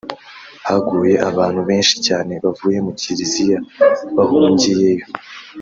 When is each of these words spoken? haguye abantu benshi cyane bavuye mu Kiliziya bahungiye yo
haguye 0.67 1.13
abantu 1.29 1.59
benshi 1.69 1.95
cyane 2.07 2.33
bavuye 2.43 2.77
mu 2.85 2.91
Kiliziya 3.01 3.57
bahungiye 4.15 4.87
yo 4.99 5.07